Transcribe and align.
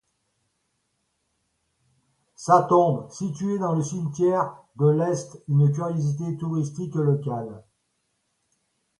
Sa 2.33 2.63
tombe, 2.63 3.07
située 3.11 3.59
dans 3.59 3.73
le 3.75 3.83
cimetière 3.83 4.55
de 4.77 4.87
l', 4.93 5.11
est 5.11 5.43
une 5.47 5.71
curiosité 5.71 6.37
touristique 6.37 6.95
locale. 6.95 7.63